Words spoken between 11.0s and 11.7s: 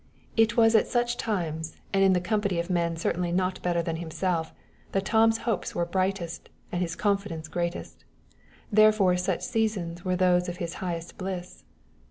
bliss.